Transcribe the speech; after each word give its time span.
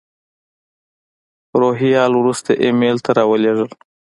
روهیال 1.61 2.11
وروسته 2.17 2.51
ایمیل 2.63 2.97
ته 3.05 3.11
را 3.17 3.23
ولېږل. 3.27 3.69